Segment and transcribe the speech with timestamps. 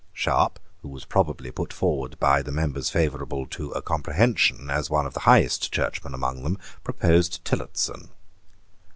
[0.13, 5.05] Sharp, who was probably put forward by the members favourable to a comprehension as one
[5.05, 8.09] of the highest churchmen among them, proposed Tillotson.